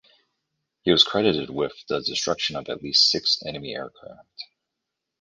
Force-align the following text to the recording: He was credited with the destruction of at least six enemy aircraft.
He 0.81 0.89
was 0.91 1.03
credited 1.03 1.51
with 1.51 1.73
the 1.87 2.01
destruction 2.01 2.55
of 2.55 2.67
at 2.69 2.81
least 2.81 3.11
six 3.11 3.39
enemy 3.45 3.75
aircraft. 3.75 4.45